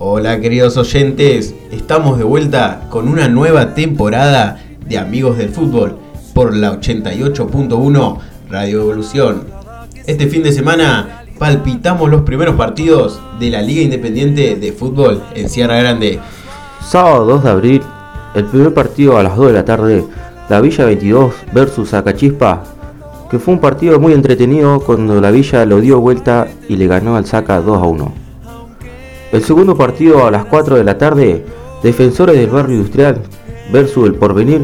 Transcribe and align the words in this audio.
Hola 0.00 0.38
queridos 0.40 0.76
oyentes, 0.76 1.56
estamos 1.72 2.18
de 2.18 2.24
vuelta 2.24 2.86
con 2.88 3.08
una 3.08 3.26
nueva 3.26 3.74
temporada 3.74 4.62
de 4.86 4.96
Amigos 4.96 5.36
del 5.38 5.48
Fútbol 5.48 5.98
por 6.34 6.56
la 6.56 6.80
88.1 6.80 8.18
Radio 8.48 8.82
Evolución. 8.82 9.46
Este 10.06 10.28
fin 10.28 10.44
de 10.44 10.52
semana 10.52 11.24
palpitamos 11.36 12.08
los 12.08 12.22
primeros 12.22 12.54
partidos 12.54 13.18
de 13.40 13.50
la 13.50 13.60
Liga 13.60 13.82
Independiente 13.82 14.54
de 14.54 14.70
Fútbol 14.70 15.20
en 15.34 15.48
Sierra 15.48 15.80
Grande. 15.80 16.20
Sábado 16.80 17.24
2 17.26 17.42
de 17.42 17.50
abril, 17.50 17.82
el 18.36 18.44
primer 18.44 18.72
partido 18.72 19.18
a 19.18 19.24
las 19.24 19.36
2 19.36 19.48
de 19.48 19.52
la 19.52 19.64
tarde, 19.64 20.04
la 20.48 20.60
Villa 20.60 20.84
22 20.84 21.34
versus 21.52 21.92
Acachispa, 21.92 22.62
que 23.28 23.40
fue 23.40 23.54
un 23.54 23.60
partido 23.60 23.98
muy 23.98 24.12
entretenido 24.12 24.78
cuando 24.78 25.20
la 25.20 25.32
Villa 25.32 25.66
lo 25.66 25.80
dio 25.80 25.98
vuelta 25.98 26.46
y 26.68 26.76
le 26.76 26.86
ganó 26.86 27.16
al 27.16 27.26
Saca 27.26 27.60
2 27.60 27.82
a 27.82 27.84
1. 27.84 28.27
El 29.30 29.44
segundo 29.44 29.76
partido 29.76 30.26
a 30.26 30.30
las 30.30 30.46
4 30.46 30.76
de 30.76 30.84
la 30.84 30.96
tarde, 30.96 31.44
Defensores 31.82 32.36
del 32.36 32.48
Barrio 32.48 32.76
Industrial 32.76 33.20
versus 33.70 34.06
el 34.06 34.14
Porvenir, 34.14 34.62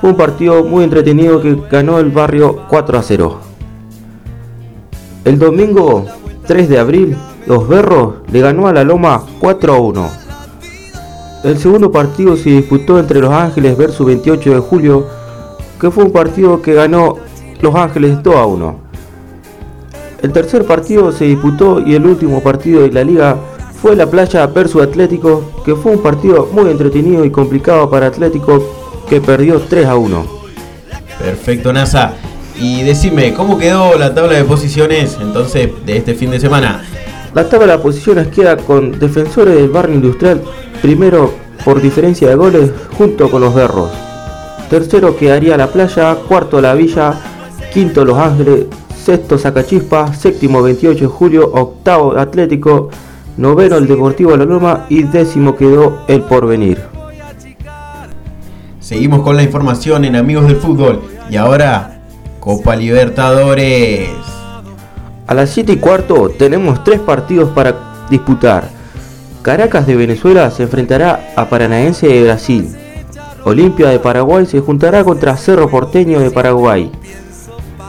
fue 0.00 0.10
un 0.10 0.16
partido 0.16 0.62
muy 0.62 0.84
entretenido 0.84 1.42
que 1.42 1.56
ganó 1.70 1.98
el 1.98 2.10
barrio 2.10 2.60
4 2.68 2.98
a 2.98 3.02
0. 3.02 3.40
El 5.24 5.40
domingo 5.40 6.06
3 6.46 6.68
de 6.68 6.78
abril, 6.78 7.16
Los 7.46 7.66
Berros 7.66 8.14
le 8.30 8.40
ganó 8.40 8.68
a 8.68 8.72
la 8.72 8.84
Loma 8.84 9.22
4 9.40 9.74
a 9.74 9.80
1. 9.80 10.10
El 11.42 11.58
segundo 11.58 11.90
partido 11.90 12.36
se 12.36 12.50
disputó 12.50 13.00
entre 13.00 13.20
Los 13.20 13.32
Ángeles 13.32 13.76
versus 13.76 14.06
28 14.06 14.54
de 14.54 14.60
julio, 14.60 15.06
que 15.80 15.90
fue 15.90 16.04
un 16.04 16.12
partido 16.12 16.62
que 16.62 16.74
ganó 16.74 17.16
Los 17.60 17.74
Ángeles 17.74 18.22
2 18.22 18.36
a 18.36 18.46
1. 18.46 18.76
El 20.22 20.32
tercer 20.32 20.64
partido 20.64 21.10
se 21.10 21.24
disputó 21.24 21.80
y 21.80 21.96
el 21.96 22.06
último 22.06 22.40
partido 22.40 22.82
de 22.82 22.92
la 22.92 23.02
liga 23.02 23.36
fue 23.80 23.96
la 23.96 24.06
playa 24.06 24.46
versus 24.46 24.82
Atlético, 24.82 25.42
que 25.64 25.74
fue 25.74 25.92
un 25.92 26.02
partido 26.02 26.48
muy 26.52 26.70
entretenido 26.70 27.24
y 27.24 27.30
complicado 27.30 27.88
para 27.90 28.06
Atlético, 28.06 28.62
que 29.08 29.20
perdió 29.20 29.60
3 29.60 29.86
a 29.86 29.96
1. 29.96 30.26
Perfecto, 31.18 31.72
NASA. 31.72 32.14
Y 32.58 32.82
decime, 32.82 33.34
¿cómo 33.34 33.58
quedó 33.58 33.98
la 33.98 34.14
tabla 34.14 34.34
de 34.34 34.44
posiciones 34.44 35.18
entonces 35.20 35.70
de 35.84 35.98
este 35.98 36.14
fin 36.14 36.30
de 36.30 36.40
semana? 36.40 36.82
La 37.34 37.48
tabla 37.48 37.76
de 37.76 37.82
posiciones 37.82 38.28
queda 38.28 38.56
con 38.56 38.98
Defensores 38.98 39.54
del 39.54 39.68
Barrio 39.68 39.96
Industrial, 39.96 40.40
primero 40.80 41.32
por 41.64 41.82
diferencia 41.82 42.28
de 42.28 42.34
goles, 42.34 42.70
junto 42.96 43.30
con 43.30 43.42
los 43.42 43.54
Berros. 43.54 43.90
Tercero 44.70 45.16
quedaría 45.16 45.56
La 45.56 45.68
Playa, 45.68 46.16
cuarto 46.26 46.60
La 46.60 46.74
Villa, 46.74 47.14
quinto 47.72 48.04
Los 48.04 48.18
Ángeles, 48.18 48.66
sexto 49.04 49.38
Zacachispa, 49.38 50.14
séptimo 50.14 50.62
28 50.62 51.00
de 51.00 51.06
julio, 51.06 51.50
octavo 51.52 52.16
Atlético, 52.16 52.88
noveno 53.36 53.76
el 53.76 53.86
Deportivo 53.86 54.36
La 54.36 54.44
Loma 54.44 54.86
y 54.88 55.02
décimo 55.02 55.56
quedó 55.56 56.04
el 56.08 56.22
Porvenir. 56.22 56.80
Seguimos 58.80 59.22
con 59.22 59.36
la 59.36 59.42
información 59.42 60.04
en 60.04 60.16
Amigos 60.16 60.46
del 60.46 60.56
Fútbol 60.56 61.02
y 61.28 61.36
ahora 61.36 62.00
Copa 62.40 62.76
Libertadores. 62.76 64.10
A 65.26 65.34
las 65.34 65.50
7 65.50 65.72
y 65.72 65.76
cuarto 65.78 66.30
tenemos 66.30 66.84
tres 66.84 67.00
partidos 67.00 67.50
para 67.50 68.06
disputar. 68.08 68.68
Caracas 69.42 69.86
de 69.86 69.96
Venezuela 69.96 70.50
se 70.50 70.62
enfrentará 70.62 71.32
a 71.36 71.48
Paranaense 71.48 72.06
de 72.06 72.22
Brasil. 72.24 72.76
Olimpia 73.44 73.88
de 73.88 73.98
Paraguay 73.98 74.46
se 74.46 74.60
juntará 74.60 75.04
contra 75.04 75.36
Cerro 75.36 75.68
Porteño 75.68 76.20
de 76.20 76.30
Paraguay. 76.30 76.90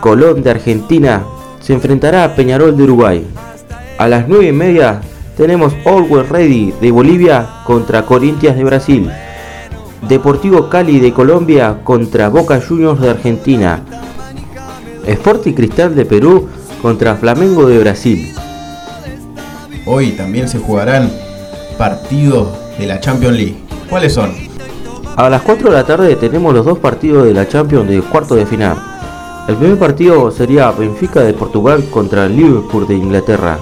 Colón 0.00 0.42
de 0.42 0.50
Argentina 0.50 1.24
se 1.60 1.72
enfrentará 1.74 2.24
a 2.24 2.34
Peñarol 2.34 2.76
de 2.76 2.82
Uruguay. 2.84 3.26
A 3.98 4.08
las 4.08 4.28
9 4.28 4.48
y 4.48 4.52
media 4.52 5.00
tenemos 5.36 5.74
Always 5.84 6.28
Ready 6.28 6.72
de 6.80 6.90
Bolivia 6.90 7.46
contra 7.64 8.06
Corinthians 8.06 8.56
de 8.56 8.64
Brasil. 8.64 9.10
Deportivo 10.08 10.68
Cali 10.68 10.98
de 10.98 11.12
Colombia 11.12 11.80
contra 11.84 12.28
Boca 12.28 12.60
Juniors 12.60 13.00
de 13.00 13.10
Argentina. 13.10 13.82
Sporting 15.06 15.52
Cristal 15.52 15.94
de 15.94 16.04
Perú 16.06 16.48
contra 16.80 17.16
Flamengo 17.16 17.66
de 17.66 17.78
Brasil. 17.78 18.34
Hoy 19.84 20.12
también 20.12 20.48
se 20.48 20.58
jugarán 20.58 21.10
partidos 21.78 22.48
de 22.78 22.86
la 22.86 22.98
Champions 22.98 23.36
League. 23.36 23.56
¿Cuáles 23.88 24.14
son? 24.14 24.32
A 25.16 25.30
las 25.30 25.42
4 25.42 25.70
de 25.70 25.76
la 25.76 25.86
tarde 25.86 26.16
tenemos 26.16 26.52
los 26.54 26.64
dos 26.64 26.78
partidos 26.78 27.24
de 27.24 27.34
la 27.34 27.46
Champions 27.46 27.88
de 27.88 28.00
cuarto 28.00 28.34
de 28.34 28.46
final. 28.46 28.76
El 29.48 29.56
primer 29.56 29.78
partido 29.78 30.30
sería 30.30 30.70
Benfica 30.72 31.20
de 31.20 31.32
Portugal 31.32 31.84
contra 31.90 32.26
Liverpool 32.26 32.86
de 32.86 32.94
Inglaterra. 32.94 33.58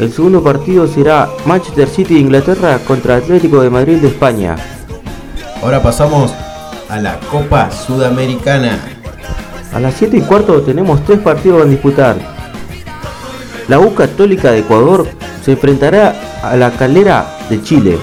El 0.00 0.10
segundo 0.10 0.42
partido 0.42 0.86
será 0.88 1.28
Manchester 1.44 1.86
City 1.86 2.14
de 2.14 2.20
Inglaterra 2.20 2.78
contra 2.86 3.16
Atlético 3.16 3.60
de 3.60 3.68
Madrid 3.68 3.98
de 3.98 4.08
España. 4.08 4.56
Ahora 5.62 5.82
pasamos 5.82 6.32
a 6.88 6.98
la 6.98 7.20
Copa 7.30 7.70
Sudamericana. 7.70 8.78
A 9.74 9.78
las 9.78 9.92
7 9.96 10.16
y 10.16 10.20
cuarto 10.22 10.62
tenemos 10.62 11.04
tres 11.04 11.18
partidos 11.18 11.66
a 11.66 11.68
disputar. 11.68 12.16
La 13.68 13.78
U 13.78 13.94
Católica 13.94 14.52
de 14.52 14.60
Ecuador 14.60 15.06
se 15.44 15.52
enfrentará 15.52 16.14
a 16.42 16.56
la 16.56 16.70
Calera 16.70 17.36
de 17.50 17.62
Chile. 17.62 17.98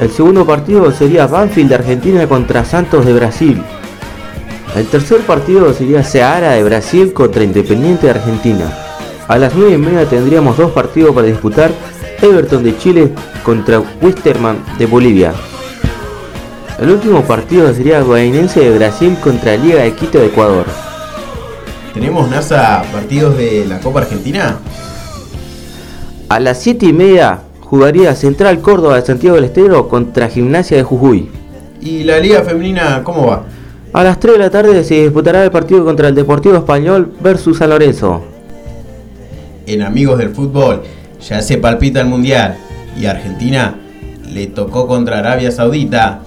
El 0.00 0.10
segundo 0.10 0.46
partido 0.46 0.90
sería 0.92 1.26
Banfield 1.26 1.68
de 1.68 1.74
Argentina 1.74 2.26
contra 2.26 2.64
Santos 2.64 3.04
de 3.04 3.12
Brasil. 3.12 3.62
El 4.74 4.86
tercer 4.86 5.20
partido 5.26 5.74
sería 5.74 6.02
Seara 6.02 6.52
de 6.52 6.64
Brasil 6.64 7.12
contra 7.12 7.44
Independiente 7.44 8.06
de 8.06 8.12
Argentina. 8.12 8.85
A 9.28 9.38
las 9.38 9.56
9 9.56 9.74
y 9.74 9.78
media 9.78 10.08
tendríamos 10.08 10.56
dos 10.56 10.70
partidos 10.70 11.12
para 11.12 11.26
disputar, 11.26 11.72
Everton 12.22 12.62
de 12.62 12.78
Chile 12.78 13.12
contra 13.42 13.82
Wisterman 14.00 14.58
de 14.78 14.86
Bolivia. 14.86 15.34
El 16.78 16.90
último 16.90 17.22
partido 17.22 17.72
sería 17.74 18.02
Guainense 18.02 18.60
de 18.60 18.78
Brasil 18.78 19.16
contra 19.24 19.56
Liga 19.56 19.82
de 19.82 19.94
Quito 19.94 20.18
de 20.18 20.26
Ecuador. 20.26 20.66
¿Tenemos 21.92 22.30
NASA 22.30 22.84
partidos 22.92 23.36
de 23.36 23.64
la 23.66 23.80
Copa 23.80 24.02
Argentina? 24.02 24.58
A 26.28 26.38
las 26.38 26.62
7 26.62 26.86
y 26.86 26.92
media 26.92 27.40
jugaría 27.62 28.14
Central 28.14 28.60
Córdoba 28.60 28.94
de 28.94 29.06
Santiago 29.06 29.34
del 29.34 29.46
Estero 29.46 29.88
contra 29.88 30.28
Gimnasia 30.28 30.76
de 30.76 30.84
Jujuy. 30.84 31.30
¿Y 31.80 32.04
la 32.04 32.20
Liga 32.20 32.42
Femenina 32.42 33.02
cómo 33.02 33.26
va? 33.26 33.42
A 33.92 34.04
las 34.04 34.20
3 34.20 34.34
de 34.34 34.38
la 34.38 34.50
tarde 34.50 34.84
se 34.84 35.02
disputará 35.02 35.42
el 35.42 35.50
partido 35.50 35.84
contra 35.84 36.06
el 36.06 36.14
Deportivo 36.14 36.54
Español 36.54 37.12
versus 37.20 37.58
San 37.58 37.70
Lorenzo 37.70 38.35
en 39.66 39.82
Amigos 39.82 40.18
del 40.18 40.30
Fútbol 40.30 40.82
ya 41.28 41.42
se 41.42 41.58
palpita 41.58 42.00
el 42.00 42.06
Mundial 42.06 42.56
y 42.98 43.06
Argentina 43.06 43.76
le 44.32 44.46
tocó 44.46 44.86
contra 44.86 45.18
Arabia 45.18 45.50
Saudita 45.50 46.20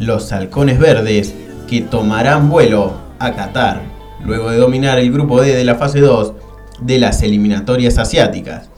los 0.00 0.32
halcones 0.32 0.78
verdes 0.78 1.34
que 1.68 1.80
tomarán 1.80 2.48
vuelo 2.48 2.94
a 3.18 3.32
Qatar 3.32 3.82
luego 4.24 4.50
de 4.50 4.58
dominar 4.58 4.98
el 4.98 5.12
grupo 5.12 5.40
D 5.40 5.54
de 5.54 5.64
la 5.64 5.76
fase 5.76 6.00
2 6.00 6.32
de 6.80 6.98
las 6.98 7.22
eliminatorias 7.22 7.98
asiáticas. 7.98 8.68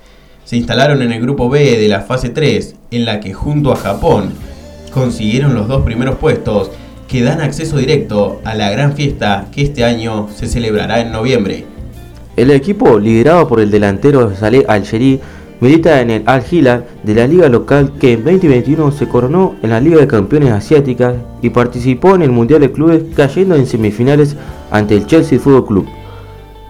Se 0.44 0.56
instalaron 0.56 1.03
en 1.03 1.12
el 1.12 1.21
grupo 1.21 1.48
B 1.48 1.78
de 1.78 1.88
la 1.88 2.00
fase 2.00 2.31
3 2.31 2.75
en 2.91 3.04
la 3.04 3.21
que 3.21 3.32
junto 3.32 3.72
a 3.72 3.77
Japón 3.77 4.32
consiguieron 4.92 5.54
los 5.54 5.69
dos 5.69 5.82
primeros 5.82 6.16
puestos 6.16 6.71
que 7.06 7.22
dan 7.22 7.41
acceso 7.41 7.77
directo 7.77 8.41
a 8.44 8.54
la 8.54 8.71
gran 8.71 8.94
fiesta 8.94 9.47
que 9.53 9.62
este 9.62 9.84
año 9.84 10.28
se 10.34 10.47
celebrará 10.47 11.01
en 11.01 11.13
noviembre. 11.13 11.65
El 12.41 12.51
equipo, 12.53 12.98
liderado 12.98 13.47
por 13.47 13.60
el 13.60 13.71
delantero 13.71 14.34
Saleh 14.34 14.65
Al-Sheri, 14.66 15.21
milita 15.60 16.01
en 16.01 16.09
el 16.09 16.22
Al-Hilal 16.25 16.87
de 17.03 17.15
la 17.15 17.27
liga 17.27 17.51
local 17.51 17.92
que 18.01 18.15
en 18.15 18.25
2021 18.25 18.92
se 18.92 19.07
coronó 19.07 19.57
en 19.63 19.69
la 19.69 19.78
Liga 19.78 20.01
de 20.01 20.07
Campeones 20.07 20.51
Asiáticas 20.51 21.16
y 21.42 21.51
participó 21.51 22.15
en 22.15 22.22
el 22.22 22.31
Mundial 22.31 22.63
de 22.63 22.72
Clubes 22.72 23.03
cayendo 23.15 23.57
en 23.57 23.66
semifinales 23.66 24.37
ante 24.71 24.97
el 24.97 25.07
Chelsea 25.07 25.39
Football 25.39 25.66
Club. 25.66 25.87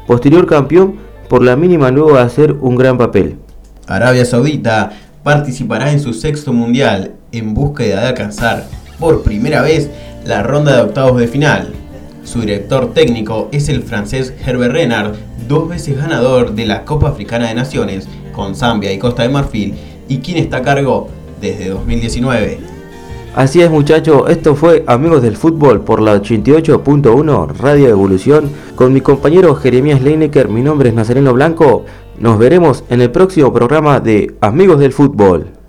Posterior 0.09 0.45
campeón 0.45 0.97
por 1.29 1.45
la 1.45 1.55
mínima 1.55 1.93
luego 1.93 2.15
de 2.15 2.23
hacer 2.23 2.57
un 2.61 2.75
gran 2.75 2.99
papel. 2.99 3.37
Arabia 3.87 4.25
Saudita 4.25 4.91
participará 5.23 5.93
en 5.93 6.01
su 6.01 6.15
sexto 6.15 6.53
mundial 6.53 7.13
en 7.31 7.55
búsqueda 7.55 8.01
de 8.01 8.09
alcanzar 8.09 8.67
por 8.99 9.23
primera 9.23 9.63
vez 9.63 9.89
la 10.25 10.43
ronda 10.43 10.75
de 10.75 10.83
octavos 10.83 11.21
de 11.21 11.29
final. 11.29 11.75
Su 12.31 12.43
director 12.43 12.94
técnico 12.94 13.49
es 13.50 13.69
el 13.69 13.82
francés 13.82 14.32
Herbert 14.47 14.73
Renard, 14.73 15.17
dos 15.49 15.69
veces 15.69 15.97
ganador 15.97 16.53
de 16.53 16.65
la 16.65 16.85
Copa 16.85 17.09
Africana 17.09 17.49
de 17.49 17.56
Naciones 17.56 18.06
con 18.32 18.55
Zambia 18.55 18.93
y 18.93 19.00
Costa 19.00 19.25
de 19.25 19.31
Marfil 19.31 19.75
y 20.09 20.19
quien 20.19 20.37
está 20.37 20.59
a 20.59 20.62
cargo 20.62 21.09
desde 21.41 21.71
2019. 21.71 22.61
Así 23.35 23.61
es 23.61 23.69
muchachos, 23.69 24.31
esto 24.31 24.55
fue 24.55 24.85
Amigos 24.87 25.23
del 25.23 25.37
Fútbol 25.37 25.81
por 25.81 26.00
la 26.00 26.23
88.1 26.23 27.56
Radio 27.56 27.88
Evolución 27.88 28.49
con 28.76 28.93
mi 28.93 29.00
compañero 29.00 29.56
Jeremías 29.56 30.00
Leinecker, 30.00 30.49
mi 30.49 30.62
nombre 30.62 30.91
es 30.91 30.94
Nazareno 30.94 31.33
Blanco, 31.33 31.85
nos 32.17 32.38
veremos 32.38 32.85
en 32.91 33.00
el 33.00 33.11
próximo 33.11 33.53
programa 33.53 33.99
de 33.99 34.37
Amigos 34.41 34.79
del 34.79 34.93
Fútbol. 34.93 35.60